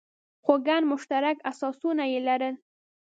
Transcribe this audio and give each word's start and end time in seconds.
خو 0.43 0.53
ګڼ 0.67 0.81
مشترک 0.91 1.37
اساسونه 1.51 2.03
یې 2.11 2.19
لرل. 2.27 2.55